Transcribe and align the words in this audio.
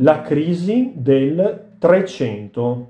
la 0.00 0.20
crisi 0.20 0.92
del 0.94 1.70
300. 1.78 2.86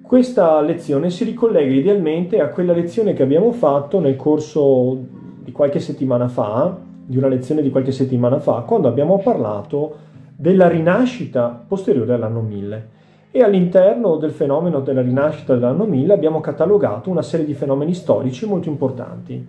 Questa 0.00 0.60
lezione 0.62 1.10
si 1.10 1.24
ricollega 1.24 1.70
idealmente 1.70 2.40
a 2.40 2.48
quella 2.48 2.72
lezione 2.72 3.12
che 3.12 3.22
abbiamo 3.22 3.52
fatto 3.52 4.00
nel 4.00 4.16
corso 4.16 4.98
di 5.42 5.52
qualche 5.52 5.80
settimana 5.80 6.28
fa, 6.28 6.78
di 7.04 7.18
una 7.18 7.28
lezione 7.28 7.60
di 7.60 7.70
qualche 7.70 7.92
settimana 7.92 8.38
fa, 8.38 8.60
quando 8.60 8.88
abbiamo 8.88 9.18
parlato 9.18 9.96
della 10.34 10.66
rinascita 10.66 11.64
posteriore 11.68 12.14
all'anno 12.14 12.40
1000. 12.40 12.88
E 13.30 13.42
all'interno 13.42 14.16
del 14.16 14.30
fenomeno 14.30 14.80
della 14.80 15.02
rinascita 15.02 15.52
dell'anno 15.54 15.84
1000 15.84 16.10
abbiamo 16.14 16.40
catalogato 16.40 17.10
una 17.10 17.20
serie 17.20 17.44
di 17.44 17.52
fenomeni 17.52 17.92
storici 17.92 18.46
molto 18.46 18.70
importanti. 18.70 19.46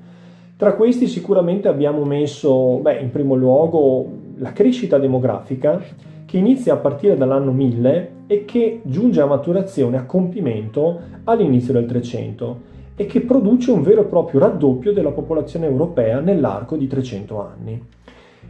Tra 0.58 0.74
questi 0.74 1.08
sicuramente 1.08 1.70
abbiamo 1.70 2.04
messo, 2.04 2.80
beh, 2.80 3.00
in 3.00 3.12
primo 3.12 3.36
luogo, 3.36 4.10
la 4.40 4.52
crescita 4.52 4.98
demografica, 4.98 5.80
che 6.28 6.38
inizia 6.38 6.74
a 6.74 6.78
partire 6.78 7.16
dall'anno 7.16 7.54
1000 7.54 8.12
e 8.28 8.44
che 8.44 8.82
giunge 8.84 9.22
a 9.22 9.26
maturazione, 9.26 9.96
a 9.96 10.04
compimento 10.04 11.00
all'inizio 11.24 11.72
del 11.72 11.86
300 11.86 12.62
e 12.98 13.06
che 13.06 13.22
produce 13.22 13.72
un 13.72 13.82
vero 13.82 14.02
e 14.02 14.06
proprio 14.06 14.42
raddoppio 14.42 14.92
della 14.92 15.12
popolazione 15.12 15.68
europea 15.68 16.20
nell'arco 16.20 16.76
di 16.76 16.86
300 16.86 17.42
anni. 17.42 17.82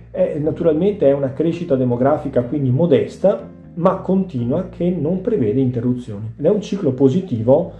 È, 0.09 0.39
naturalmente 0.39 1.07
è 1.07 1.13
una 1.13 1.33
crescita 1.33 1.75
demografica 1.75 2.41
quindi 2.41 2.71
modesta, 2.71 3.47
ma 3.75 3.97
continua 3.97 4.69
che 4.69 4.89
non 4.89 5.21
prevede 5.21 5.59
interruzioni. 5.59 6.31
Ed 6.35 6.45
è 6.45 6.49
un 6.49 6.61
ciclo 6.61 6.93
positivo 6.93 7.73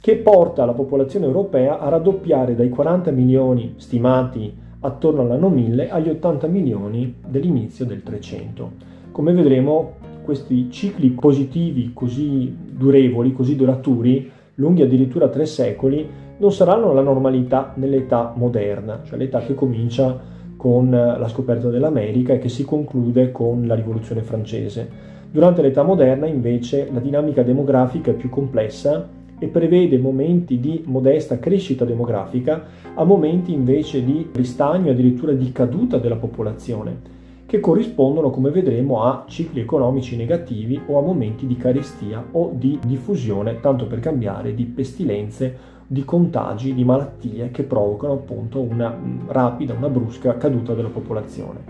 che 0.00 0.16
porta 0.16 0.64
la 0.64 0.72
popolazione 0.72 1.26
europea 1.26 1.78
a 1.78 1.90
raddoppiare 1.90 2.54
dai 2.54 2.70
40 2.70 3.10
milioni 3.10 3.74
stimati 3.76 4.50
attorno 4.80 5.20
all'anno 5.20 5.50
1000 5.50 5.90
agli 5.90 6.08
80 6.08 6.46
milioni 6.46 7.16
dell'inizio 7.26 7.84
del 7.84 8.02
300. 8.02 8.91
Come 9.12 9.34
vedremo, 9.34 9.92
questi 10.24 10.70
cicli 10.70 11.10
positivi 11.10 11.90
così 11.92 12.56
durevoli, 12.70 13.34
così 13.34 13.56
duraturi, 13.56 14.30
lunghi 14.54 14.80
addirittura 14.80 15.28
tre 15.28 15.44
secoli, 15.44 16.08
non 16.38 16.50
saranno 16.50 16.94
la 16.94 17.02
normalità 17.02 17.74
nell'età 17.76 18.32
moderna, 18.34 19.02
cioè 19.04 19.18
l'età 19.18 19.40
che 19.40 19.52
comincia 19.52 20.18
con 20.56 20.88
la 20.90 21.28
scoperta 21.28 21.68
dell'America 21.68 22.32
e 22.32 22.38
che 22.38 22.48
si 22.48 22.64
conclude 22.64 23.32
con 23.32 23.66
la 23.66 23.74
rivoluzione 23.74 24.22
francese. 24.22 24.88
Durante 25.30 25.60
l'età 25.60 25.82
moderna 25.82 26.26
invece 26.26 26.88
la 26.90 27.00
dinamica 27.00 27.42
demografica 27.42 28.12
è 28.12 28.14
più 28.14 28.30
complessa 28.30 29.06
e 29.38 29.46
prevede 29.48 29.98
momenti 29.98 30.58
di 30.58 30.84
modesta 30.86 31.38
crescita 31.38 31.84
demografica 31.84 32.64
a 32.94 33.04
momenti 33.04 33.52
invece 33.52 34.02
di 34.02 34.30
ristagno, 34.32 34.90
addirittura 34.90 35.32
di 35.32 35.52
caduta 35.52 35.98
della 35.98 36.16
popolazione 36.16 37.20
che 37.52 37.60
corrispondono, 37.60 38.30
come 38.30 38.48
vedremo, 38.48 39.02
a 39.02 39.26
cicli 39.28 39.60
economici 39.60 40.16
negativi 40.16 40.80
o 40.86 40.96
a 40.96 41.02
momenti 41.02 41.46
di 41.46 41.58
carestia 41.58 42.24
o 42.30 42.50
di 42.54 42.78
diffusione, 42.82 43.60
tanto 43.60 43.86
per 43.86 44.00
cambiare, 44.00 44.54
di 44.54 44.64
pestilenze, 44.64 45.54
di 45.86 46.02
contagi, 46.02 46.72
di 46.72 46.82
malattie 46.82 47.50
che 47.50 47.64
provocano 47.64 48.14
appunto 48.14 48.58
una 48.58 48.88
mm, 48.88 49.28
rapida, 49.28 49.74
una 49.74 49.90
brusca 49.90 50.38
caduta 50.38 50.72
della 50.72 50.88
popolazione. 50.88 51.60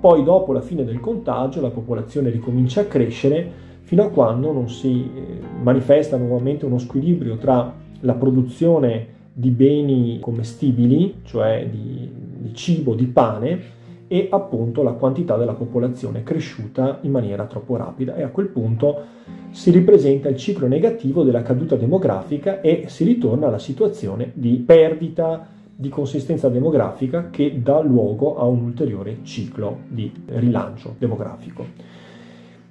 Poi 0.00 0.24
dopo 0.24 0.52
la 0.52 0.62
fine 0.62 0.84
del 0.84 0.98
contagio 0.98 1.60
la 1.60 1.70
popolazione 1.70 2.30
ricomincia 2.30 2.80
a 2.80 2.86
crescere 2.86 3.48
fino 3.82 4.02
a 4.02 4.08
quando 4.08 4.50
non 4.50 4.68
si 4.68 5.12
eh, 5.14 5.40
manifesta 5.62 6.16
nuovamente 6.16 6.66
uno 6.66 6.78
squilibrio 6.78 7.36
tra 7.36 7.72
la 8.00 8.14
produzione 8.14 9.06
di 9.32 9.50
beni 9.50 10.18
commestibili, 10.20 11.20
cioè 11.22 11.68
di, 11.70 12.10
di 12.36 12.52
cibo, 12.52 12.96
di 12.96 13.06
pane, 13.06 13.78
e 14.12 14.26
appunto 14.28 14.82
la 14.82 14.90
quantità 14.90 15.36
della 15.36 15.52
popolazione 15.52 16.24
cresciuta 16.24 16.98
in 17.02 17.12
maniera 17.12 17.44
troppo 17.44 17.76
rapida 17.76 18.16
e 18.16 18.24
a 18.24 18.30
quel 18.30 18.48
punto 18.48 19.02
si 19.50 19.70
ripresenta 19.70 20.28
il 20.28 20.36
ciclo 20.36 20.66
negativo 20.66 21.22
della 21.22 21.42
caduta 21.42 21.76
demografica 21.76 22.60
e 22.60 22.86
si 22.88 23.04
ritorna 23.04 23.46
alla 23.46 23.60
situazione 23.60 24.32
di 24.34 24.56
perdita 24.66 25.46
di 25.76 25.88
consistenza 25.88 26.48
demografica 26.48 27.30
che 27.30 27.62
dà 27.62 27.80
luogo 27.82 28.36
a 28.36 28.46
un 28.46 28.62
ulteriore 28.62 29.18
ciclo 29.22 29.82
di 29.86 30.10
rilancio 30.26 30.96
demografico. 30.98 31.64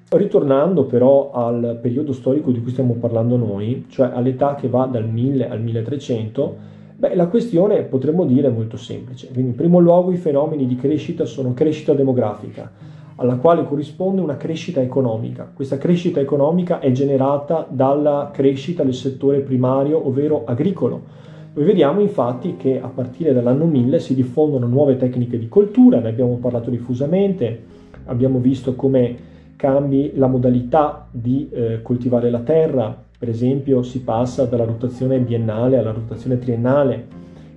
Ritornando 0.09 0.87
però 0.87 1.31
al 1.31 1.79
periodo 1.81 2.11
storico 2.11 2.51
di 2.51 2.61
cui 2.61 2.71
stiamo 2.71 2.95
parlando 2.95 3.37
noi, 3.37 3.85
cioè 3.87 4.11
all'età 4.13 4.55
che 4.55 4.67
va 4.67 4.87
dal 4.87 5.07
1000 5.07 5.47
al 5.47 5.61
1300, 5.61 6.57
Beh, 6.99 7.15
la 7.15 7.27
questione 7.27 7.83
potremmo 7.83 8.25
dire 8.25 8.49
molto 8.49 8.75
semplice. 8.75 9.29
Quindi, 9.31 9.51
in 9.51 9.55
primo 9.55 9.79
luogo 9.79 10.11
i 10.11 10.17
fenomeni 10.17 10.67
di 10.67 10.75
crescita 10.75 11.23
sono 11.23 11.53
crescita 11.53 11.93
demografica, 11.93 12.69
alla 13.15 13.37
quale 13.37 13.63
corrisponde 13.63 14.19
una 14.19 14.35
crescita 14.35 14.81
economica. 14.81 15.49
Questa 15.53 15.77
crescita 15.77 16.19
economica 16.19 16.79
è 16.79 16.91
generata 16.91 17.65
dalla 17.69 18.31
crescita 18.33 18.83
del 18.83 18.93
settore 18.93 19.39
primario, 19.39 20.05
ovvero 20.05 20.43
agricolo. 20.43 21.01
Noi 21.53 21.63
vediamo 21.63 22.01
infatti 22.01 22.57
che 22.57 22.81
a 22.81 22.89
partire 22.89 23.31
dall'anno 23.31 23.63
1000 23.63 23.97
si 23.99 24.13
diffondono 24.13 24.67
nuove 24.67 24.97
tecniche 24.97 25.39
di 25.39 25.47
coltura, 25.47 26.01
ne 26.01 26.09
abbiamo 26.09 26.35
parlato 26.35 26.69
diffusamente, 26.69 27.63
abbiamo 28.07 28.39
visto 28.39 28.75
come 28.75 29.15
cambi 29.55 30.11
la 30.15 30.27
modalità 30.27 31.07
di 31.09 31.47
eh, 31.49 31.81
coltivare 31.81 32.29
la 32.29 32.41
terra, 32.41 33.07
per 33.19 33.27
esempio 33.27 33.83
si 33.83 34.01
passa 34.01 34.45
dalla 34.45 34.63
rotazione 34.63 35.19
biennale 35.19 35.77
alla 35.77 35.91
rotazione 35.91 36.39
triennale, 36.39 37.05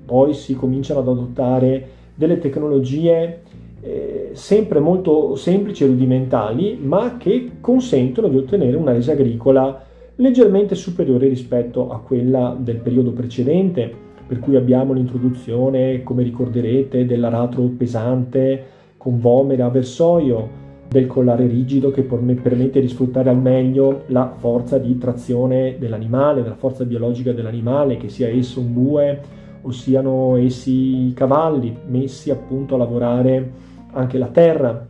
poi 0.05 0.35
si 0.35 0.57
cominciano 0.57 0.99
ad 0.99 1.07
adottare 1.07 1.89
delle 2.17 2.41
tecnologie 2.41 3.43
eh, 3.81 4.31
sempre 4.33 4.81
molto 4.81 5.37
semplici 5.37 5.85
e 5.85 5.87
rudimentali, 5.87 6.77
ma 6.83 7.17
che 7.17 7.53
consentono 7.61 8.27
di 8.27 8.39
ottenere 8.39 8.77
una 8.77 8.91
resa 8.91 9.13
agricola 9.13 9.85
leggermente 10.17 10.75
superiore 10.75 11.29
rispetto 11.29 11.91
a 11.91 12.01
quella 12.01 12.57
del 12.59 12.79
periodo 12.79 13.13
precedente, 13.13 13.91
per 14.27 14.41
cui 14.41 14.57
abbiamo 14.57 14.93
l'introduzione, 14.93 16.03
come 16.03 16.25
ricorderete, 16.25 17.07
dell'aratro 17.07 17.63
pesante 17.77 18.65
con 18.97 19.21
vomere 19.21 19.63
a 19.63 19.69
versoio, 19.69 20.62
del 20.93 21.07
collare 21.07 21.47
rigido 21.47 21.91
che 21.91 22.03
permette 22.03 22.81
di 22.81 22.89
sfruttare 22.89 23.31
al 23.31 23.41
meglio 23.41 24.03
la 24.09 24.35
forza 24.37 24.77
di 24.77 24.99
trazione 24.99 25.77
dell'animale, 25.79 26.43
la 26.43 26.55
forza 26.55 26.85
biologica 26.85 27.33
dell'animale, 27.33 27.97
che 27.97 28.11
sia 28.11 28.29
esso 28.29 28.61
un 28.61 28.75
bue 28.75 29.21
o 29.63 29.71
siano 29.71 30.37
essi 30.37 31.13
cavalli 31.15 31.75
messi 31.87 32.31
appunto 32.31 32.75
a 32.75 32.79
lavorare 32.79 33.51
anche 33.93 34.19
la 34.19 34.27
terra. 34.27 34.87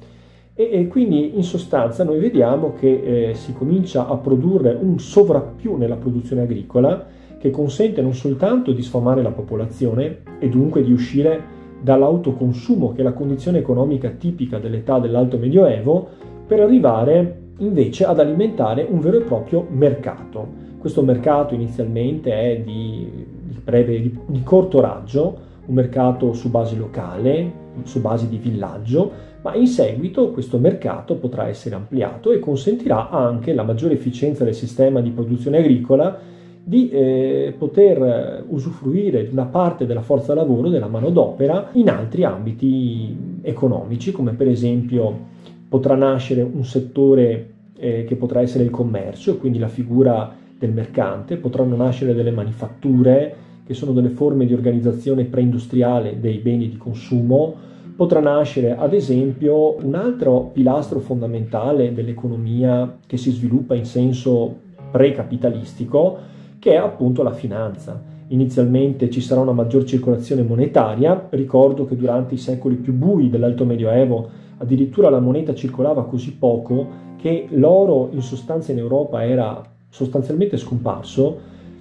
E, 0.55 0.71
e 0.73 0.89
quindi 0.89 1.37
in 1.37 1.45
sostanza 1.45 2.03
noi 2.03 2.19
vediamo 2.19 2.75
che 2.75 3.29
eh, 3.31 3.35
si 3.35 3.53
comincia 3.53 4.09
a 4.09 4.17
produrre 4.17 4.77
un 4.79 4.99
sovrappiù 4.99 5.77
nella 5.77 5.97
produzione 5.97 6.43
agricola 6.43 7.07
che 7.39 7.51
consente 7.51 8.03
non 8.03 8.15
soltanto 8.15 8.73
di 8.73 8.83
sfamare 8.83 9.23
la 9.23 9.31
popolazione 9.31 10.19
e 10.41 10.49
dunque 10.49 10.83
di 10.83 10.93
uscire 10.93 11.61
dall'autoconsumo, 11.83 12.93
che 12.93 13.01
è 13.01 13.05
la 13.05 13.13
condizione 13.13 13.59
economica 13.59 14.09
tipica 14.11 14.59
dell'età 14.59 14.99
dell'alto 14.99 15.37
medioevo, 15.37 16.09
per 16.47 16.61
arrivare 16.61 17.41
invece 17.59 18.05
ad 18.05 18.21
alimentare 18.21 18.87
un 18.89 19.01
vero 19.01 19.19
e 19.19 19.23
proprio 19.23 19.67
mercato. 19.69 20.61
Questo 20.79 21.03
mercato 21.03 21.55
inizialmente 21.55 22.33
è 22.33 22.61
di, 22.61 23.27
di, 23.45 23.61
breve, 23.63 24.01
di, 24.01 24.19
di 24.27 24.43
corto 24.43 24.81
raggio, 24.81 25.51
un 25.67 25.75
mercato 25.75 26.33
su 26.33 26.51
base 26.51 26.77
locale, 26.77 27.61
su 27.85 28.01
base 28.01 28.29
di 28.29 28.37
villaggio, 28.37 29.31
ma 29.43 29.55
in 29.55 29.67
seguito 29.67 30.31
questo 30.31 30.59
mercato 30.59 31.17
potrà 31.17 31.49
essere 31.49 31.75
ampliato 31.75 32.31
e 32.31 32.39
consentirà 32.39 33.11
anche 33.11 33.53
la 33.53 33.63
maggiore 33.63 33.95
efficienza 33.95 34.45
del 34.45 34.55
sistema 34.55 35.01
di 35.01 35.11
produzione 35.11 35.59
agricola 35.59 36.19
di 36.65 36.91
eh, 36.91 37.55
poter 37.59 38.45
usufruire 38.49 39.25
di 39.25 39.33
una 39.33 39.47
parte 39.47 39.85
della 39.85 40.03
forza 40.03 40.35
lavoro, 40.35 40.69
della 40.69 40.87
manodopera, 40.87 41.71
in 41.73 41.89
altri 41.89 42.25
ambiti 42.25 43.41
economici, 43.43 44.13
come 44.13 44.33
per 44.33 44.49
esempio 44.49 45.31
potrà 45.69 45.95
nascere 45.97 46.43
un 46.43 46.65
settore 46.65 47.51
eh, 47.77 48.05
che 48.05 48.15
potrà 48.15 48.41
essere 48.43 48.65
il 48.65 48.71
commercio, 48.71 49.39
quindi 49.39 49.59
la 49.59 49.69
figura 49.69 50.37
del 50.57 50.73
mercante, 50.73 51.37
potranno 51.37 51.75
nascere 51.75 52.15
delle 52.15 52.31
manifatture, 52.31 53.35
che 53.67 53.75
sono 53.75 53.93
delle 53.93 54.11
forme 54.11 54.47
di 54.47 54.55
organizzazione 54.55 55.25
preindustriale 55.25 56.21
dei 56.21 56.39
beni 56.39 56.69
di 56.69 56.77
consumo, 56.77 57.55
potrà 57.97 58.21
nascere 58.21 58.77
ad 58.77 58.93
esempio 58.93 59.77
un 59.85 59.95
altro 59.95 60.51
pilastro 60.53 61.01
fondamentale 61.01 61.93
dell'economia 61.93 62.99
che 63.07 63.17
si 63.17 63.31
sviluppa 63.31 63.75
in 63.75 63.85
senso 63.85 64.57
precapitalistico, 64.91 66.19
che 66.63 66.75
è 66.75 66.77
appunto 66.77 67.25
la 67.25 67.33
finanza. 67.33 68.01
Inizialmente 68.29 69.11
ci 69.11 69.21
sarà 69.21 69.41
una 69.41 69.51
maggior 69.51 69.83
circolazione 69.83 70.43
monetaria, 70.43 71.27
ricordo 71.31 71.87
che 71.87 71.97
durante 71.97 72.35
i 72.35 72.39
secoli 72.39 72.77
più 72.77 72.93
bui 72.93 73.29
dell'Alto 73.29 73.65
Medioevo 73.65 74.29
addirittura 74.59 75.11
la 75.11 75.19
moneta 75.19 75.57
circolava 75.57 76.05
così 76.05 76.37
poco 76.37 76.87
che 77.17 77.49
l'oro 77.51 78.11
in 78.13 78.23
sostanza 78.23 78.71
in 78.71 78.79
Europa 78.79 79.25
era 79.25 79.61
sostanzialmente 79.89 80.57
scomparso, 80.57 81.37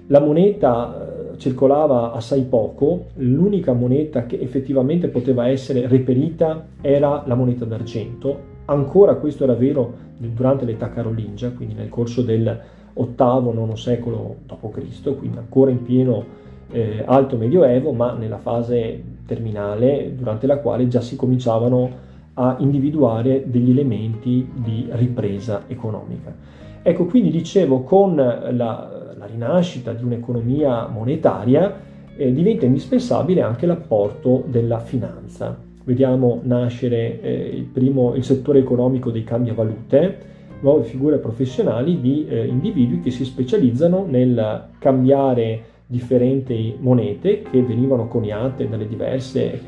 la 0.08 0.18
moneta 0.18 1.30
eh, 1.32 1.38
circolava 1.38 2.10
assai 2.10 2.42
poco, 2.42 3.04
l'unica 3.18 3.74
moneta 3.74 4.26
che 4.26 4.40
effettivamente 4.40 5.06
poteva 5.06 5.46
essere 5.46 5.86
reperita 5.86 6.66
era 6.80 7.22
la 7.24 7.36
moneta 7.36 7.64
d'argento. 7.64 8.50
Ancora 8.64 9.14
questo 9.14 9.44
era 9.44 9.54
vero 9.54 9.94
durante 10.16 10.64
l'età 10.64 10.90
carolingia, 10.90 11.52
quindi 11.52 11.74
nel 11.74 11.88
corso 11.88 12.22
del 12.22 12.80
VIII-IX 12.94 13.72
secolo 13.74 14.36
d.C., 14.46 15.16
quindi 15.16 15.38
ancora 15.38 15.70
in 15.70 15.82
pieno 15.82 16.24
eh, 16.70 17.02
alto 17.04 17.36
medioevo, 17.36 17.92
ma 17.92 18.12
nella 18.12 18.38
fase 18.38 19.02
terminale 19.26 20.14
durante 20.16 20.46
la 20.46 20.58
quale 20.58 20.88
già 20.88 21.00
si 21.00 21.16
cominciavano 21.16 22.10
a 22.34 22.56
individuare 22.60 23.44
degli 23.46 23.70
elementi 23.70 24.48
di 24.54 24.88
ripresa 24.90 25.64
economica. 25.68 26.34
Ecco, 26.82 27.04
quindi 27.04 27.30
dicevo, 27.30 27.82
con 27.82 28.16
la, 28.16 28.50
la 28.50 29.26
rinascita 29.26 29.92
di 29.92 30.02
un'economia 30.02 30.86
monetaria 30.88 31.90
eh, 32.16 32.32
diventa 32.32 32.66
indispensabile 32.66 33.42
anche 33.42 33.66
l'apporto 33.66 34.44
della 34.46 34.78
finanza. 34.78 35.56
Vediamo 35.84 36.40
nascere 36.42 37.20
eh, 37.20 37.50
il, 37.54 37.64
primo, 37.64 38.14
il 38.14 38.24
settore 38.24 38.60
economico 38.60 39.10
dei 39.10 39.24
cambiavalute, 39.24 40.30
nuove 40.62 40.84
figure 40.84 41.18
professionali 41.18 42.00
di 42.00 42.26
eh, 42.26 42.46
individui 42.46 43.00
che 43.00 43.10
si 43.10 43.24
specializzano 43.24 44.06
nel 44.08 44.68
cambiare 44.78 45.64
differenti 45.86 46.76
monete 46.78 47.42
che 47.42 47.62
venivano 47.62 48.08
coniate 48.08 48.68
dalle 48.68 48.88
diverse 48.88 49.60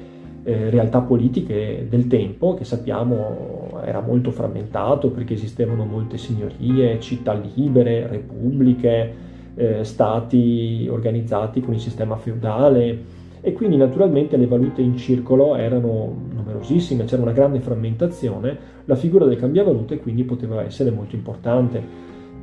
eh, 0.43 0.71
realtà 0.71 1.01
politiche 1.01 1.87
del 1.89 2.07
tempo, 2.07 2.55
che 2.55 2.65
sappiamo 2.65 3.81
era 3.85 4.01
molto 4.01 4.31
frammentato 4.31 5.11
perché 5.11 5.35
esistevano 5.35 5.85
molte 5.85 6.17
signorie, 6.17 7.01
città 7.01 7.33
libere, 7.33 8.07
repubbliche, 8.07 9.13
eh, 9.57 9.85
stati 9.85 10.89
organizzati 10.91 11.61
con 11.61 11.75
il 11.75 11.81
sistema 11.81 12.17
feudale 12.17 13.14
e 13.47 13.53
quindi 13.53 13.77
naturalmente 13.77 14.39
le 14.39 14.47
valute 14.47 14.81
in 14.81 14.97
circolo 14.97 15.55
erano 15.55 16.17
numerosissime, 16.33 17.05
c'era 17.05 17.21
una 17.21 17.33
grande 17.33 17.61
frammentazione, 17.61 18.57
la 18.87 18.95
figura 18.95 19.27
del 19.27 19.37
cambiavalute 19.37 19.99
quindi 19.99 20.25
poteva 20.25 20.63
essere 20.63 20.91
molto 20.91 21.15
importante. 21.15 21.79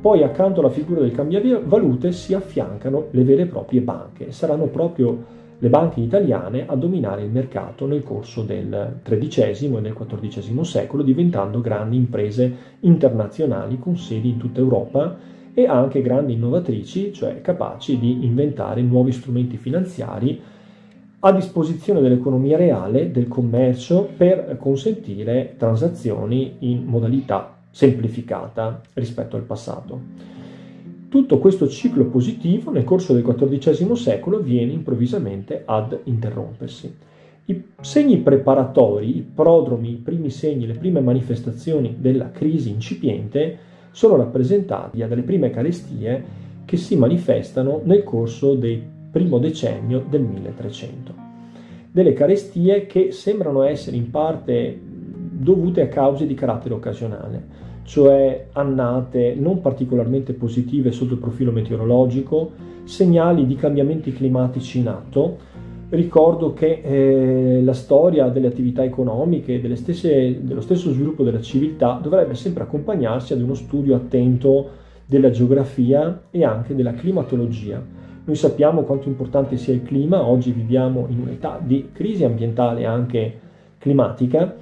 Poi 0.00 0.22
accanto 0.22 0.60
alla 0.60 0.70
figura 0.70 1.00
del 1.00 1.10
cambiavalute 1.10 2.12
si 2.12 2.34
affiancano 2.34 3.08
le 3.10 3.24
vere 3.24 3.42
e 3.42 3.46
proprie 3.46 3.80
banche. 3.80 4.30
Saranno 4.30 4.66
proprio 4.66 5.40
le 5.58 5.68
banche 5.68 5.98
italiane 5.98 6.66
a 6.68 6.76
dominare 6.76 7.24
il 7.24 7.30
mercato 7.30 7.84
nel 7.88 8.04
corso 8.04 8.42
del 8.42 9.00
XIII 9.02 9.76
e 9.76 9.80
del 9.80 9.94
XIV 9.94 10.60
secolo, 10.60 11.02
diventando 11.02 11.60
grandi 11.60 11.96
imprese 11.96 12.54
internazionali 12.80 13.76
con 13.80 13.96
sedi 13.96 14.28
in 14.28 14.36
tutta 14.36 14.60
Europa 14.60 15.18
e 15.52 15.66
anche 15.66 16.00
grandi 16.00 16.34
innovatrici, 16.34 17.12
cioè 17.12 17.40
capaci 17.40 17.98
di 17.98 18.24
inventare 18.24 18.82
nuovi 18.82 19.10
strumenti 19.10 19.56
finanziari 19.56 20.40
a 21.24 21.32
disposizione 21.32 22.00
dell'economia 22.00 22.56
reale, 22.56 23.12
del 23.12 23.28
commercio, 23.28 24.08
per 24.16 24.56
consentire 24.58 25.54
transazioni 25.56 26.56
in 26.60 26.84
modalità 26.84 27.58
semplificata 27.70 28.80
rispetto 28.94 29.36
al 29.36 29.42
passato. 29.42 30.00
Tutto 31.08 31.38
questo 31.38 31.68
ciclo 31.68 32.06
positivo 32.06 32.72
nel 32.72 32.82
corso 32.82 33.12
del 33.12 33.22
XIV 33.22 33.92
secolo 33.92 34.40
viene 34.40 34.72
improvvisamente 34.72 35.62
ad 35.64 35.96
interrompersi. 36.04 36.92
I 37.44 37.62
segni 37.80 38.18
preparatori, 38.18 39.18
i 39.18 39.20
prodromi, 39.20 39.90
i 39.90 40.00
primi 40.02 40.30
segni, 40.30 40.66
le 40.66 40.74
prime 40.74 41.00
manifestazioni 41.00 41.96
della 41.98 42.32
crisi 42.32 42.70
incipiente 42.70 43.58
sono 43.92 44.16
rappresentati 44.16 44.98
dalle 44.98 45.22
prime 45.22 45.50
carestie 45.50 46.24
che 46.64 46.76
si 46.76 46.96
manifestano 46.96 47.80
nel 47.84 48.02
corso 48.02 48.54
del 48.54 48.80
primo 49.12 49.38
decennio 49.38 50.02
del 50.08 50.22
1300. 50.22 51.14
Delle 51.92 52.14
carestie 52.14 52.86
che 52.86 53.12
sembrano 53.12 53.62
essere 53.62 53.96
in 53.96 54.10
parte 54.10 54.80
dovute 54.82 55.82
a 55.82 55.88
cause 55.88 56.26
di 56.26 56.34
carattere 56.34 56.72
occasionale, 56.72 57.44
cioè 57.82 58.46
annate 58.52 59.34
non 59.38 59.60
particolarmente 59.60 60.32
positive 60.32 60.92
sotto 60.92 61.12
il 61.12 61.20
profilo 61.20 61.52
meteorologico, 61.52 62.52
segnali 62.84 63.46
di 63.46 63.54
cambiamenti 63.54 64.12
climatici 64.12 64.78
in 64.78 64.88
atto. 64.88 65.50
Ricordo 65.90 66.54
che 66.54 66.80
eh, 66.82 67.62
la 67.62 67.74
storia 67.74 68.28
delle 68.28 68.46
attività 68.46 68.82
economiche, 68.82 69.60
stesse, 69.76 70.38
dello 70.40 70.62
stesso 70.62 70.90
sviluppo 70.90 71.22
della 71.22 71.42
civiltà, 71.42 72.00
dovrebbe 72.02 72.34
sempre 72.34 72.62
accompagnarsi 72.62 73.34
ad 73.34 73.42
uno 73.42 73.52
studio 73.52 73.94
attento 73.94 74.80
della 75.04 75.30
geografia 75.30 76.22
e 76.30 76.44
anche 76.44 76.74
della 76.74 76.94
climatologia. 76.94 78.00
Noi 78.24 78.36
sappiamo 78.36 78.82
quanto 78.82 79.08
importante 79.08 79.56
sia 79.56 79.74
il 79.74 79.82
clima, 79.82 80.24
oggi 80.24 80.52
viviamo 80.52 81.06
in 81.08 81.20
un'età 81.20 81.58
di 81.60 81.90
crisi 81.92 82.24
ambientale 82.24 82.84
anche 82.84 83.40
climatica 83.78 84.54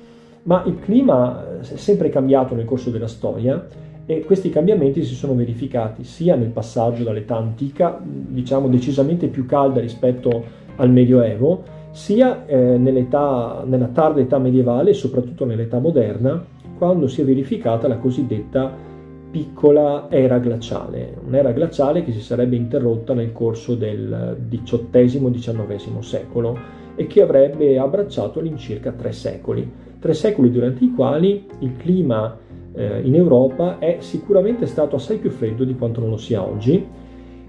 ma 0.42 0.62
il 0.66 0.78
clima 0.78 1.58
eh, 1.58 1.60
è 1.60 1.76
sempre 1.76 2.08
cambiato 2.08 2.54
nel 2.54 2.64
corso 2.64 2.90
della 2.90 3.08
storia 3.08 3.66
e 4.06 4.24
questi 4.24 4.50
cambiamenti 4.50 5.04
si 5.04 5.14
sono 5.14 5.34
verificati 5.34 6.04
sia 6.04 6.34
nel 6.34 6.48
passaggio 6.48 7.04
dall'età 7.04 7.36
antica, 7.36 8.00
diciamo 8.02 8.68
decisamente 8.68 9.28
più 9.28 9.46
calda 9.46 9.80
rispetto 9.80 10.42
al 10.76 10.90
Medioevo, 10.90 11.62
sia 11.90 12.46
eh, 12.46 12.56
nella 12.56 13.88
tarda 13.92 14.20
età 14.20 14.38
medievale 14.38 14.90
e 14.90 14.94
soprattutto 14.94 15.44
nell'età 15.44 15.78
moderna, 15.78 16.42
quando 16.76 17.06
si 17.06 17.20
è 17.20 17.24
verificata 17.24 17.86
la 17.86 17.98
cosiddetta 17.98 18.88
piccola 19.30 20.08
era 20.10 20.38
glaciale, 20.38 21.16
un'era 21.24 21.52
glaciale 21.52 22.04
che 22.04 22.12
si 22.12 22.20
sarebbe 22.20 22.56
interrotta 22.56 23.14
nel 23.14 23.32
corso 23.32 23.74
del 23.74 24.36
XVIII-XIX 24.48 25.98
secolo 25.98 26.58
e 26.96 27.06
che 27.06 27.22
avrebbe 27.22 27.78
abbracciato 27.78 28.40
all'incirca 28.40 28.92
tre 28.92 29.12
secoli 29.12 29.88
tre 30.00 30.14
secoli 30.14 30.50
durante 30.50 30.82
i 30.82 30.92
quali 30.92 31.46
il 31.60 31.76
clima 31.76 32.36
eh, 32.72 33.00
in 33.04 33.14
Europa 33.14 33.78
è 33.78 33.98
sicuramente 34.00 34.66
stato 34.66 34.96
assai 34.96 35.18
più 35.18 35.30
freddo 35.30 35.62
di 35.62 35.76
quanto 35.76 36.00
non 36.00 36.10
lo 36.10 36.16
sia 36.16 36.42
oggi, 36.42 36.84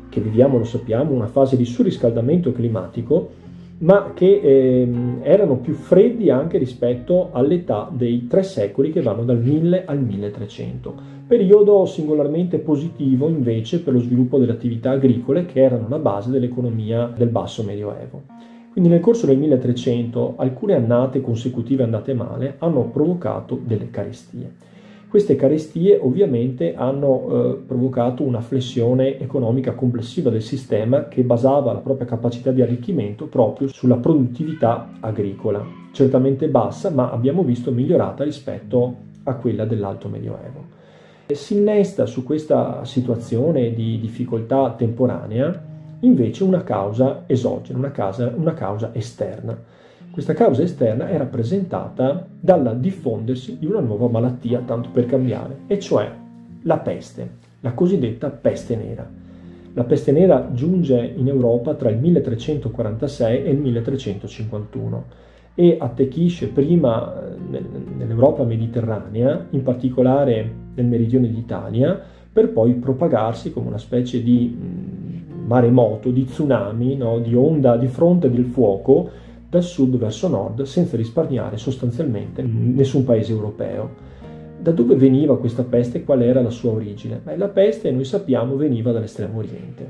che 0.09 0.21
viviamo, 0.21 0.57
lo 0.57 0.65
sappiamo, 0.65 1.13
una 1.13 1.27
fase 1.27 1.55
di 1.55 1.63
surriscaldamento 1.63 2.51
climatico, 2.51 3.39
ma 3.79 4.11
che 4.13 4.41
eh, 4.43 4.87
erano 5.21 5.57
più 5.57 5.73
freddi 5.73 6.29
anche 6.29 6.57
rispetto 6.57 7.29
all'età 7.31 7.89
dei 7.91 8.27
tre 8.27 8.43
secoli 8.43 8.91
che 8.91 9.01
vanno 9.01 9.23
dal 9.23 9.39
1000 9.39 9.85
al 9.85 9.99
1300. 9.99 11.19
Periodo 11.31 11.85
singolarmente 11.85 12.57
positivo 12.57 13.29
invece 13.29 13.79
per 13.79 13.93
lo 13.93 14.01
sviluppo 14.01 14.37
delle 14.37 14.51
attività 14.51 14.91
agricole 14.91 15.45
che 15.45 15.61
erano 15.61 15.87
la 15.87 15.97
base 15.97 16.29
dell'economia 16.29 17.05
del 17.05 17.29
basso 17.29 17.63
medioevo. 17.63 18.23
Quindi 18.69 18.89
nel 18.89 18.99
corso 18.99 19.27
del 19.27 19.37
1300 19.37 20.33
alcune 20.35 20.75
annate 20.75 21.21
consecutive 21.21 21.83
andate 21.83 22.13
male 22.13 22.55
hanno 22.57 22.81
provocato 22.89 23.57
delle 23.63 23.89
carestie. 23.89 24.51
Queste 25.07 25.37
carestie 25.37 25.97
ovviamente 25.97 26.75
hanno 26.75 27.21
eh, 27.29 27.55
provocato 27.65 28.23
una 28.23 28.41
flessione 28.41 29.17
economica 29.17 29.71
complessiva 29.71 30.29
del 30.29 30.41
sistema 30.41 31.07
che 31.07 31.23
basava 31.23 31.71
la 31.71 31.79
propria 31.79 32.07
capacità 32.07 32.51
di 32.51 32.61
arricchimento 32.61 33.27
proprio 33.27 33.69
sulla 33.69 33.95
produttività 33.95 34.97
agricola, 34.99 35.65
certamente 35.93 36.49
bassa 36.49 36.89
ma 36.89 37.09
abbiamo 37.09 37.41
visto 37.41 37.71
migliorata 37.71 38.25
rispetto 38.25 38.95
a 39.23 39.35
quella 39.35 39.63
dell'alto 39.63 40.09
medioevo. 40.09 40.79
Si 41.35 41.57
innesta 41.57 42.05
su 42.05 42.23
questa 42.23 42.83
situazione 42.85 43.73
di 43.73 43.99
difficoltà 43.99 44.73
temporanea 44.77 45.69
invece 46.01 46.43
una 46.43 46.63
causa 46.63 47.23
esogena, 47.27 47.77
una 47.79 47.91
causa, 47.91 48.33
una 48.35 48.53
causa 48.53 48.91
esterna. 48.93 49.57
Questa 50.11 50.33
causa 50.33 50.61
esterna 50.61 51.07
è 51.07 51.17
rappresentata 51.17 52.27
dal 52.39 52.77
diffondersi 52.79 53.57
di 53.57 53.65
una 53.65 53.79
nuova 53.79 54.07
malattia, 54.07 54.61
tanto 54.65 54.89
per 54.91 55.05
cambiare, 55.05 55.59
e 55.67 55.79
cioè 55.79 56.11
la 56.63 56.77
peste, 56.79 57.29
la 57.61 57.71
cosiddetta 57.73 58.29
peste 58.29 58.75
nera. 58.75 59.09
La 59.73 59.83
peste 59.83 60.11
nera 60.11 60.49
giunge 60.51 61.13
in 61.15 61.29
Europa 61.29 61.75
tra 61.75 61.89
il 61.89 61.97
1346 61.97 63.43
e 63.45 63.49
il 63.51 63.57
1351 63.57 65.05
e 65.55 65.77
attecchisce 65.79 66.47
prima 66.47 67.13
eh, 67.13 67.61
nell'Europa 67.97 68.43
mediterranea, 68.43 69.47
in 69.49 69.63
particolare 69.63 70.51
nel 70.73 70.85
meridione 70.85 71.29
d'Italia, 71.29 71.99
per 72.31 72.51
poi 72.51 72.73
propagarsi 72.73 73.51
come 73.51 73.67
una 73.67 73.77
specie 73.77 74.23
di 74.23 74.55
maremoto, 75.45 76.11
di 76.11 76.23
tsunami, 76.23 76.95
no? 76.95 77.19
di 77.19 77.35
onda 77.35 77.75
di 77.75 77.87
fronte 77.87 78.31
del 78.31 78.45
fuoco 78.45 79.09
dal 79.49 79.63
sud 79.63 79.97
verso 79.97 80.29
nord 80.29 80.61
senza 80.61 80.95
risparmiare 80.95 81.57
sostanzialmente 81.57 82.41
nessun 82.41 83.03
paese 83.03 83.33
europeo. 83.33 84.09
Da 84.57 84.71
dove 84.71 84.95
veniva 84.95 85.37
questa 85.37 85.63
peste 85.63 85.97
e 85.97 86.03
qual 86.05 86.21
era 86.21 86.41
la 86.41 86.51
sua 86.51 86.71
origine? 86.71 87.19
Beh, 87.21 87.35
la 87.35 87.49
peste, 87.49 87.91
noi 87.91 88.05
sappiamo, 88.05 88.55
veniva 88.55 88.91
dall'estremo 88.91 89.39
oriente. 89.39 89.89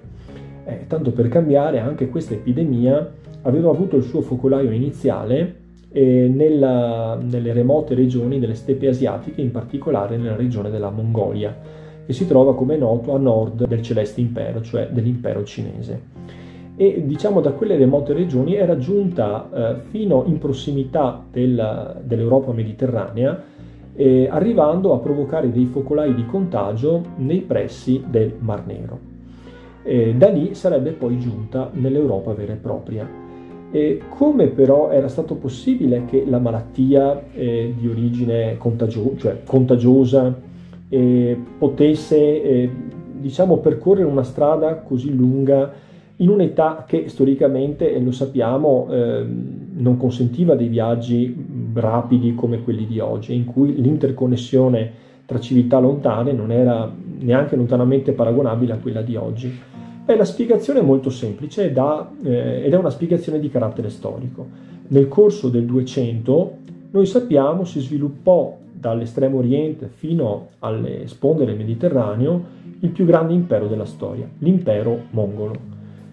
Eh, 0.63 0.85
tanto 0.87 1.11
per 1.11 1.27
cambiare, 1.27 1.79
anche 1.79 2.09
questa 2.09 2.33
epidemia 2.33 3.11
aveva 3.43 3.69
avuto 3.69 3.95
il 3.95 4.03
suo 4.03 4.21
focolaio 4.21 4.71
iniziale 4.71 5.55
eh, 5.91 6.31
nella, 6.33 7.19
nelle 7.21 7.53
remote 7.53 7.95
regioni 7.95 8.39
delle 8.39 8.55
steppe 8.55 8.87
asiatiche, 8.87 9.41
in 9.41 9.51
particolare 9.51 10.17
nella 10.17 10.35
regione 10.35 10.69
della 10.69 10.89
Mongolia 10.89 11.79
che 12.05 12.13
si 12.13 12.27
trova 12.27 12.55
come 12.55 12.77
noto 12.77 13.13
a 13.13 13.17
nord 13.17 13.67
del 13.67 13.81
Celeste 13.81 14.21
Impero, 14.21 14.61
cioè 14.61 14.89
dell'impero 14.89 15.43
cinese. 15.43 16.19
E 16.75 17.03
diciamo 17.05 17.41
da 17.41 17.51
quelle 17.51 17.77
remote 17.77 18.13
regioni 18.13 18.55
era 18.55 18.77
giunta 18.77 19.49
eh, 19.53 19.81
fino 19.89 20.23
in 20.25 20.39
prossimità 20.39 21.23
del, 21.31 22.01
dell'Europa 22.03 22.51
mediterranea 22.53 23.43
eh, 23.95 24.27
arrivando 24.29 24.93
a 24.93 24.99
provocare 24.99 25.51
dei 25.51 25.65
focolai 25.65 26.15
di 26.15 26.25
contagio 26.25 27.03
nei 27.17 27.41
pressi 27.41 28.03
del 28.07 28.33
Mar 28.39 28.65
Nero. 28.65 28.99
Eh, 29.83 30.15
da 30.15 30.29
lì 30.29 30.55
sarebbe 30.55 30.91
poi 30.91 31.19
giunta 31.19 31.69
nell'Europa 31.73 32.33
vera 32.33 32.53
e 32.53 32.57
propria. 32.57 33.20
E 33.71 34.01
come 34.09 34.47
però 34.47 34.91
era 34.91 35.07
stato 35.07 35.35
possibile 35.35 36.03
che 36.05 36.25
la 36.27 36.39
malattia 36.39 37.23
eh, 37.33 37.73
di 37.77 37.87
origine 37.87 38.57
contagio- 38.57 39.15
cioè 39.17 39.43
contagiosa 39.45 40.35
eh, 40.89 41.37
potesse 41.57 42.17
eh, 42.43 42.69
diciamo, 43.13 43.57
percorrere 43.57 44.07
una 44.07 44.23
strada 44.23 44.75
così 44.75 45.15
lunga 45.15 45.71
in 46.17 46.29
un'età 46.29 46.83
che 46.87 47.07
storicamente, 47.07 47.97
lo 47.99 48.11
sappiamo, 48.11 48.87
ehm, 48.91 49.69
non 49.73 49.97
consentiva 49.97 50.55
dei 50.55 50.67
viaggi 50.67 51.35
rapidi 51.73 52.35
come 52.35 52.61
quelli 52.61 52.85
di 52.85 52.99
oggi, 52.99 53.33
in 53.33 53.45
cui 53.45 53.81
l'interconnessione 53.81 54.91
tra 55.25 55.39
civiltà 55.39 55.79
lontane 55.79 56.31
non 56.31 56.51
era 56.51 56.91
neanche 57.19 57.55
lontanamente 57.55 58.11
paragonabile 58.11 58.73
a 58.73 58.77
quella 58.77 59.01
di 59.01 59.15
oggi. 59.15 59.59
Beh, 60.11 60.17
la 60.17 60.25
spiegazione 60.25 60.79
è 60.79 60.83
molto 60.83 61.09
semplice 61.09 61.67
ed, 61.67 61.77
eh, 61.77 62.65
ed 62.65 62.73
è 62.73 62.75
una 62.75 62.89
spiegazione 62.89 63.39
di 63.39 63.49
carattere 63.49 63.89
storico. 63.89 64.45
Nel 64.89 65.07
corso 65.07 65.47
del 65.47 65.63
200, 65.63 66.57
noi 66.91 67.05
sappiamo, 67.05 67.63
si 67.63 67.79
sviluppò 67.79 68.57
dall'estremo 68.73 69.37
oriente 69.37 69.87
fino 69.87 70.49
alle 70.59 71.07
sponde 71.07 71.45
del 71.45 71.55
Mediterraneo 71.55 72.43
il 72.81 72.89
più 72.89 73.05
grande 73.05 73.31
impero 73.31 73.67
della 73.67 73.85
storia, 73.85 74.27
l'impero 74.39 75.03
mongolo. 75.11 75.55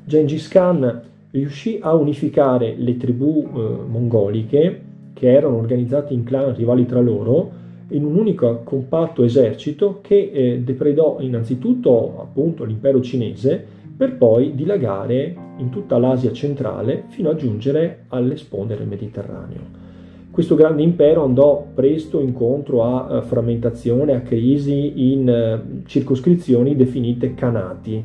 Gengis 0.05 0.47
Khan 0.47 1.02
riuscì 1.33 1.81
a 1.83 1.93
unificare 1.93 2.76
le 2.78 2.97
tribù 2.97 3.49
eh, 3.52 3.59
mongoliche 3.85 4.81
che 5.12 5.33
erano 5.33 5.57
organizzate 5.57 6.14
in 6.14 6.23
clan 6.23 6.55
rivali 6.55 6.87
tra 6.87 7.00
loro 7.00 7.50
in 7.88 8.05
un 8.05 8.14
unico 8.14 8.61
compatto 8.62 9.25
esercito 9.25 9.99
che 10.02 10.31
eh, 10.33 10.61
depredò 10.61 11.17
innanzitutto 11.19 12.21
appunto 12.21 12.62
l'impero 12.62 13.00
cinese 13.00 13.76
per 13.99 14.17
poi 14.17 14.55
dilagare 14.55 15.35
in 15.57 15.71
tutta 15.71 15.99
l'Asia 15.99 16.33
centrale 16.33 17.07
fino 17.09 17.31
a 17.31 17.35
giungere 17.35 18.05
alle 18.09 18.37
sponde 18.37 18.76
del 18.76 18.87
Mediterraneo. 18.87 19.87
Questo 20.31 20.55
grande 20.55 20.83
impero 20.83 21.25
andò 21.25 21.67
presto 21.75 22.21
incontro 22.21 22.85
a 22.85 23.19
uh, 23.19 23.23
frammentazione, 23.23 24.14
a 24.14 24.21
crisi 24.21 25.12
in 25.12 25.28
uh, 25.28 25.83
circoscrizioni 25.85 26.76
definite 26.76 27.35
canati. 27.35 28.05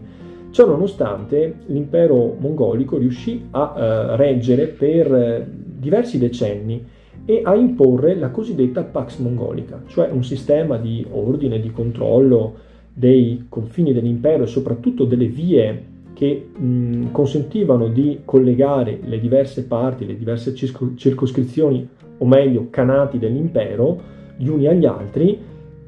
Ciò 0.50 0.66
nonostante 0.66 1.58
l'impero 1.68 2.36
mongolico 2.40 2.98
riuscì 2.98 3.50
a 3.52 3.74
uh, 3.76 4.16
reggere 4.16 4.66
per 4.66 5.48
diversi 5.48 6.18
decenni 6.18 6.84
e 7.24 7.42
a 7.44 7.54
imporre 7.54 8.16
la 8.16 8.32
cosiddetta 8.32 8.82
Pax 8.82 9.20
Mongolica, 9.20 9.84
cioè 9.86 10.10
un 10.10 10.24
sistema 10.24 10.78
di 10.78 11.06
ordine, 11.12 11.60
di 11.60 11.72
controllo 11.72 12.72
dei 12.94 13.46
confini 13.50 13.92
dell'impero 13.92 14.44
e 14.44 14.48
soprattutto 14.48 15.06
delle 15.06 15.26
vie 15.26 15.92
che 16.14 16.50
mh, 16.56 17.12
consentivano 17.12 17.88
di 17.88 18.20
collegare 18.24 19.00
le 19.04 19.20
diverse 19.20 19.66
parti, 19.66 20.06
le 20.06 20.16
diverse 20.16 20.54
circoscrizioni, 20.54 21.88
o 22.20 22.26
meglio 22.26 22.68
canati 22.70 23.18
dell'impero, 23.18 24.00
gli 24.38 24.48
uni 24.48 24.68
agli 24.68 24.86
altri, 24.86 25.38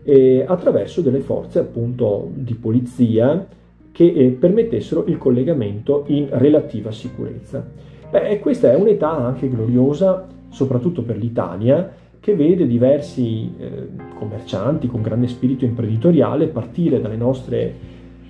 eh, 0.04 0.44
attraverso 0.48 1.02
delle 1.02 1.20
forze 1.20 1.60
appunto 1.60 2.30
di 2.34 2.56
polizia 2.56 3.48
che 3.92 4.06
eh, 4.06 4.30
permettessero 4.32 5.06
il 5.08 5.18
collegamento 5.18 6.04
in 6.08 6.28
relativa 6.32 6.92
sicurezza. 6.92 7.66
Beh, 8.10 8.40
questa 8.40 8.72
è 8.72 8.76
un'età 8.76 9.12
anche 9.12 9.48
gloriosa 9.50 10.28
soprattutto 10.50 11.02
per 11.02 11.18
l'Italia, 11.18 11.92
che 12.26 12.34
vede 12.34 12.66
diversi 12.66 13.54
eh, 13.56 13.88
commercianti 14.18 14.88
con 14.88 15.04
grande 15.04 15.28
spirito 15.28 15.64
imprenditoriale 15.64 16.48
partire 16.48 17.00
dalle 17.00 17.18
nostre 17.18 17.72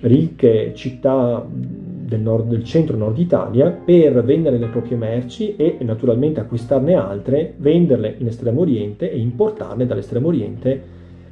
ricche 0.00 0.74
città 0.74 1.42
del, 1.48 2.20
nord, 2.20 2.48
del 2.48 2.62
centro-nord 2.62 3.16
Italia 3.16 3.70
per 3.70 4.22
vendere 4.22 4.58
le 4.58 4.66
proprie 4.66 4.98
merci 4.98 5.56
e 5.56 5.78
naturalmente 5.80 6.40
acquistarne 6.40 6.92
altre, 6.92 7.54
venderle 7.56 8.16
in 8.18 8.26
Estremo 8.26 8.60
Oriente 8.60 9.10
e 9.10 9.18
importarle 9.18 9.86
dall'Estremo 9.86 10.26
Oriente 10.26 10.78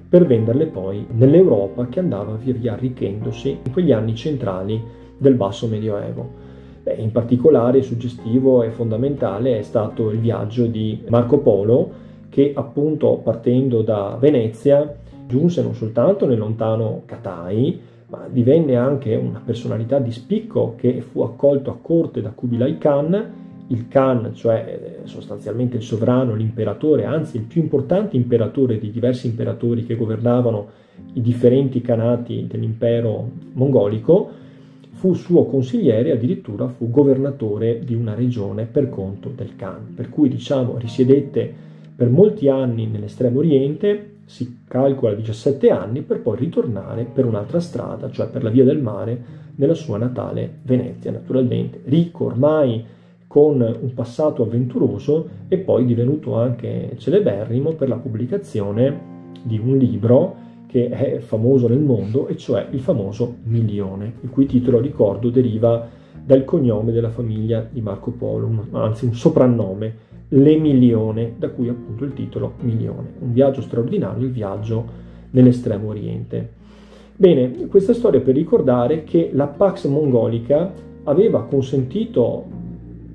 per 0.08 0.24
venderle 0.24 0.64
poi 0.64 1.04
nell'Europa 1.10 1.88
che 1.88 2.00
andava 2.00 2.34
via 2.36 2.54
via 2.54 2.72
arricchendosi 2.72 3.58
in 3.62 3.72
quegli 3.72 3.92
anni 3.92 4.14
centrali 4.14 4.82
del 5.18 5.34
basso 5.34 5.66
medioevo. 5.66 6.42
Beh, 6.82 6.94
in 6.94 7.12
particolare 7.12 7.82
suggestivo 7.82 8.62
e 8.62 8.70
fondamentale 8.70 9.58
è 9.58 9.62
stato 9.62 10.08
il 10.08 10.18
viaggio 10.18 10.64
di 10.64 11.02
Marco 11.08 11.40
Polo 11.40 12.03
che 12.34 12.50
appunto 12.52 13.20
partendo 13.22 13.82
da 13.82 14.16
Venezia 14.18 14.92
giunse 15.24 15.62
non 15.62 15.72
soltanto 15.76 16.26
nel 16.26 16.38
lontano 16.38 17.02
Catai, 17.06 17.80
ma 18.08 18.26
divenne 18.28 18.74
anche 18.74 19.14
una 19.14 19.40
personalità 19.44 20.00
di 20.00 20.10
spicco 20.10 20.74
che 20.76 21.00
fu 21.00 21.20
accolto 21.20 21.70
a 21.70 21.78
corte 21.80 22.20
da 22.20 22.30
Kubilai 22.30 22.76
Khan, 22.76 23.32
il 23.68 23.86
Khan, 23.86 24.32
cioè 24.34 25.02
eh, 25.04 25.06
sostanzialmente 25.06 25.76
il 25.76 25.84
sovrano, 25.84 26.34
l'imperatore, 26.34 27.04
anzi 27.04 27.36
il 27.36 27.44
più 27.44 27.62
importante 27.62 28.16
imperatore 28.16 28.80
di 28.80 28.90
diversi 28.90 29.28
imperatori 29.28 29.86
che 29.86 29.94
governavano 29.94 30.70
i 31.12 31.20
differenti 31.20 31.80
canati 31.82 32.48
dell'impero 32.48 33.30
mongolico, 33.52 34.28
fu 34.90 35.14
suo 35.14 35.44
consigliere 35.44 36.08
e 36.08 36.12
addirittura 36.12 36.66
fu 36.66 36.90
governatore 36.90 37.78
di 37.84 37.94
una 37.94 38.14
regione 38.14 38.64
per 38.64 38.88
conto 38.88 39.30
del 39.32 39.54
Khan, 39.54 39.92
per 39.94 40.08
cui 40.08 40.28
diciamo 40.28 40.78
risiedette 40.78 41.70
per 41.94 42.08
molti 42.08 42.48
anni 42.48 42.86
nell'estremo 42.86 43.38
oriente, 43.38 44.12
si 44.24 44.60
calcola 44.66 45.14
17 45.14 45.70
anni, 45.70 46.02
per 46.02 46.20
poi 46.20 46.36
ritornare 46.36 47.04
per 47.04 47.26
un'altra 47.26 47.60
strada, 47.60 48.10
cioè 48.10 48.28
per 48.28 48.42
la 48.42 48.50
via 48.50 48.64
del 48.64 48.80
mare, 48.80 49.42
nella 49.56 49.74
sua 49.74 49.98
natale 49.98 50.58
Venezia, 50.62 51.12
naturalmente 51.12 51.80
ricco 51.84 52.24
ormai 52.24 52.84
con 53.26 53.60
un 53.60 53.94
passato 53.94 54.42
avventuroso 54.42 55.28
e 55.48 55.58
poi 55.58 55.84
divenuto 55.84 56.36
anche 56.36 56.94
celeberrimo 56.98 57.72
per 57.72 57.88
la 57.88 57.96
pubblicazione 57.96 59.12
di 59.42 59.58
un 59.58 59.76
libro 59.76 60.42
che 60.66 60.88
è 60.88 61.18
famoso 61.18 61.68
nel 61.68 61.78
mondo, 61.78 62.26
e 62.26 62.36
cioè 62.36 62.66
il 62.70 62.80
famoso 62.80 63.36
Milione, 63.44 64.14
il 64.22 64.30
cui 64.30 64.46
titolo, 64.46 64.80
ricordo, 64.80 65.30
deriva 65.30 65.88
dal 66.24 66.44
cognome 66.44 66.90
della 66.90 67.10
famiglia 67.10 67.64
di 67.70 67.80
Marco 67.80 68.10
Polo, 68.10 68.66
anzi 68.72 69.04
un 69.04 69.14
soprannome, 69.14 69.94
l'Emilione, 70.28 71.34
da 71.38 71.50
cui 71.50 71.68
appunto 71.68 72.04
il 72.04 72.14
titolo 72.14 72.54
Milione. 72.60 73.12
Un 73.20 73.32
viaggio 73.32 73.60
straordinario, 73.60 74.24
il 74.24 74.32
viaggio 74.32 75.02
nell'estremo 75.30 75.88
oriente. 75.88 76.62
Bene, 77.16 77.66
questa 77.66 77.92
storia 77.92 78.20
per 78.20 78.34
ricordare 78.34 79.04
che 79.04 79.30
la 79.32 79.46
Pax 79.46 79.86
Mongolica 79.86 80.72
aveva 81.04 81.44
consentito, 81.44 82.44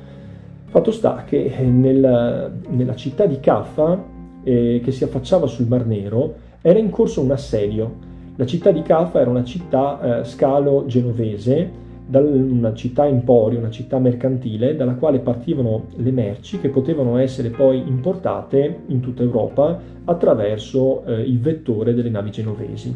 Fatto 0.66 0.92
sta 0.92 1.24
che 1.26 1.46
eh, 1.46 1.64
nella, 1.64 2.52
nella 2.70 2.96
città 2.96 3.26
di 3.26 3.40
Caffa, 3.40 4.04
eh, 4.44 4.82
che 4.84 4.92
si 4.92 5.04
affacciava 5.04 5.48
sul 5.48 5.68
Mar 5.68 5.86
Nero, 5.86 6.36
era 6.62 6.80
in 6.80 6.90
corso 6.90 7.22
un 7.22 7.32
assedio. 7.32 8.06
La 8.36 8.46
città 8.46 8.72
di 8.72 8.82
Caffa 8.82 9.22
era 9.22 9.30
una 9.30 9.44
città 9.44 10.20
eh, 10.20 10.26
scalo 10.26 10.86
genovese 10.86 11.86
da 12.10 12.20
una 12.20 12.74
città 12.74 13.06
emporio, 13.06 13.60
una 13.60 13.70
città 13.70 14.00
mercantile, 14.00 14.78
dalla 14.78 14.96
quale 14.96 15.20
partivano 15.20 15.88
le 15.98 16.12
merci 16.12 16.60
che 16.60 16.70
potevano 16.70 17.18
essere 17.18 17.50
poi 17.50 17.84
importate 17.86 18.84
in 18.88 19.02
tutta 19.02 19.24
Europa 19.24 19.78
attraverso 20.06 21.04
eh, 21.04 21.22
il 21.22 21.40
vettore 21.40 21.94
delle 21.94 22.10
navi 22.10 22.32
genovesi. 22.32 22.96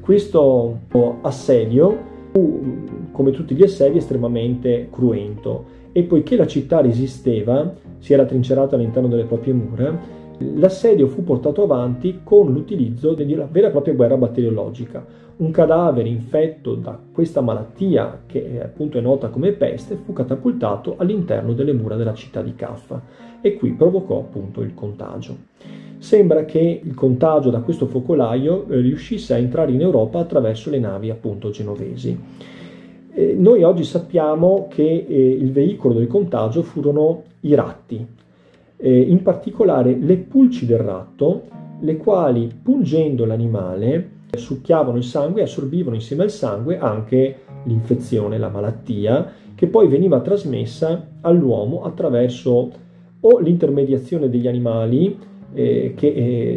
Questo 0.00 0.80
assedio 1.22 1.98
fu, 2.32 2.60
come 3.12 3.30
tutti 3.30 3.54
gli 3.54 3.62
assedi, 3.62 3.98
estremamente 3.98 4.88
cruento 4.90 5.78
e 5.92 6.02
poiché 6.02 6.36
la 6.36 6.46
città 6.46 6.80
resisteva, 6.80 7.72
si 7.98 8.12
era 8.12 8.24
trincerata 8.24 8.74
all'interno 8.74 9.08
delle 9.08 9.24
proprie 9.24 9.52
mura, 9.52 9.96
l'assedio 10.38 11.06
fu 11.06 11.22
portato 11.22 11.62
avanti 11.62 12.20
con 12.24 12.52
l'utilizzo 12.52 13.14
della 13.14 13.46
vera 13.48 13.68
e 13.68 13.70
propria 13.70 13.94
guerra 13.94 14.16
batteriologica 14.16 15.28
un 15.40 15.50
cadavere 15.50 16.08
infetto 16.08 16.74
da 16.74 16.98
questa 17.12 17.40
malattia, 17.40 18.22
che 18.26 18.60
appunto 18.62 18.98
è 18.98 19.00
nota 19.00 19.28
come 19.28 19.52
peste, 19.52 19.96
fu 19.96 20.12
catapultato 20.12 20.96
all'interno 20.98 21.54
delle 21.54 21.72
mura 21.72 21.96
della 21.96 22.12
città 22.12 22.42
di 22.42 22.54
Caffa 22.54 23.00
e 23.40 23.54
qui 23.54 23.72
provocò 23.72 24.18
appunto 24.18 24.60
il 24.60 24.74
contagio. 24.74 25.36
Sembra 25.96 26.44
che 26.44 26.80
il 26.82 26.94
contagio 26.94 27.48
da 27.48 27.60
questo 27.60 27.86
focolaio 27.86 28.66
eh, 28.68 28.80
riuscisse 28.80 29.32
a 29.32 29.38
entrare 29.38 29.72
in 29.72 29.80
Europa 29.80 30.18
attraverso 30.18 30.68
le 30.68 30.78
navi 30.78 31.08
appunto 31.08 31.50
genovesi. 31.50 32.18
Eh, 33.12 33.34
noi 33.34 33.62
oggi 33.62 33.84
sappiamo 33.84 34.66
che 34.68 35.06
eh, 35.08 35.30
il 35.30 35.52
veicolo 35.52 35.94
del 35.94 36.06
contagio 36.06 36.62
furono 36.62 37.22
i 37.40 37.54
ratti, 37.54 38.18
in 38.82 39.22
particolare 39.22 39.94
le 39.94 40.16
pulci 40.16 40.64
del 40.64 40.78
ratto, 40.78 41.42
le 41.80 41.98
quali 41.98 42.50
pungendo 42.62 43.26
l'animale 43.26 44.19
succhiavano 44.38 44.96
il 44.96 45.04
sangue 45.04 45.40
e 45.40 45.44
assorbivano 45.44 45.94
insieme 45.94 46.22
al 46.22 46.30
sangue 46.30 46.78
anche 46.78 47.36
l'infezione, 47.64 48.38
la 48.38 48.48
malattia, 48.48 49.32
che 49.54 49.66
poi 49.66 49.88
veniva 49.88 50.20
trasmessa 50.20 51.08
all'uomo 51.20 51.82
attraverso 51.82 52.72
o 53.20 53.38
l'intermediazione 53.38 54.30
degli 54.30 54.48
animali, 54.48 55.18
eh, 55.52 55.94
che 55.96 56.06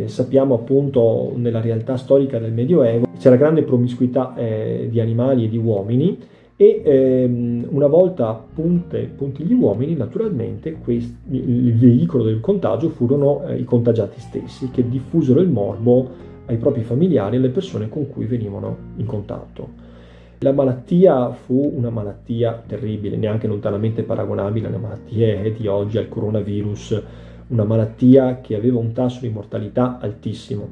eh, 0.03 0.07
sappiamo 0.07 0.55
appunto 0.55 1.33
nella 1.35 1.59
realtà 1.59 1.97
storica 1.97 2.39
del 2.39 2.53
Medioevo, 2.53 3.07
c'era 3.17 3.35
grande 3.35 3.63
promiscuità 3.63 4.33
eh, 4.35 4.87
di 4.89 4.99
animali 4.99 5.45
e 5.45 5.49
di 5.49 5.57
uomini, 5.57 6.17
e 6.55 6.81
ehm, 6.85 7.67
una 7.71 7.87
volta 7.87 8.41
punte, 8.53 9.11
punti 9.15 9.43
gli 9.43 9.53
uomini, 9.53 9.95
naturalmente 9.95 10.73
questi, 10.73 11.15
il 11.31 11.75
veicolo 11.75 12.23
del 12.23 12.39
contagio 12.39 12.89
furono 12.89 13.45
eh, 13.47 13.57
i 13.57 13.63
contagiati 13.63 14.19
stessi 14.19 14.69
che 14.69 14.87
diffusero 14.87 15.41
il 15.41 15.49
morbo 15.49 16.31
ai 16.45 16.57
propri 16.57 16.83
familiari 16.83 17.35
e 17.35 17.39
alle 17.39 17.49
persone 17.49 17.89
con 17.89 18.07
cui 18.07 18.25
venivano 18.25 18.77
in 18.97 19.05
contatto. 19.05 19.91
La 20.39 20.51
malattia 20.51 21.31
fu 21.31 21.71
una 21.73 21.89
malattia 21.89 22.61
terribile, 22.65 23.15
neanche 23.15 23.47
lontanamente 23.47 24.03
paragonabile 24.03 24.67
alle 24.67 24.77
malattie 24.77 25.53
di 25.57 25.67
oggi, 25.67 25.97
al 25.97 26.09
coronavirus, 26.09 27.01
una 27.47 27.63
malattia 27.63 28.41
che 28.41 28.55
aveva 28.55 28.79
un 28.79 28.91
tasso 28.91 29.21
di 29.21 29.29
mortalità 29.29 29.99
altissimo, 29.99 30.67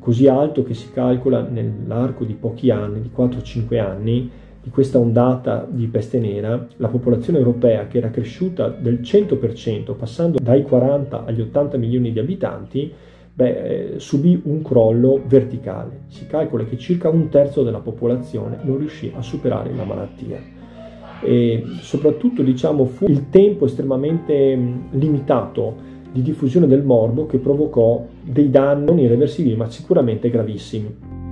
così 0.00 0.26
alto 0.26 0.64
che 0.64 0.74
si 0.74 0.90
calcola 0.90 1.42
nell'arco 1.42 2.24
di 2.24 2.34
pochi 2.34 2.70
anni, 2.70 3.02
di 3.02 3.10
4-5 3.16 3.78
anni, 3.78 4.30
di 4.62 4.70
questa 4.70 4.98
ondata 4.98 5.66
di 5.68 5.86
peste 5.86 6.18
nera, 6.18 6.66
la 6.78 6.88
popolazione 6.88 7.38
europea 7.38 7.86
che 7.86 7.98
era 7.98 8.10
cresciuta 8.10 8.68
del 8.68 9.00
100%, 9.00 9.94
passando 9.94 10.38
dai 10.42 10.62
40 10.62 11.24
agli 11.24 11.42
80 11.42 11.76
milioni 11.76 12.12
di 12.12 12.18
abitanti, 12.18 12.92
beh, 13.34 13.94
eh, 13.94 13.98
subì 13.98 14.40
un 14.44 14.62
crollo 14.62 15.20
verticale. 15.26 16.02
Si 16.06 16.26
calcola 16.26 16.64
che 16.64 16.78
circa 16.78 17.08
un 17.08 17.28
terzo 17.28 17.62
della 17.62 17.80
popolazione 17.80 18.58
non 18.62 18.78
riuscì 18.78 19.12
a 19.14 19.22
superare 19.22 19.74
la 19.74 19.84
malattia. 19.84 20.38
E 21.20 21.64
soprattutto 21.80 22.42
diciamo, 22.42 22.84
fu 22.84 23.06
il 23.06 23.28
tempo 23.30 23.66
estremamente 23.66 24.58
limitato 24.90 25.92
di 26.12 26.22
diffusione 26.22 26.68
del 26.68 26.84
morbo 26.84 27.26
che 27.26 27.38
provocò 27.38 28.06
dei 28.22 28.50
danni 28.50 28.84
non 28.84 28.98
irreversibili 29.00 29.56
ma 29.56 29.68
sicuramente 29.68 30.30
gravissimi. 30.30 31.23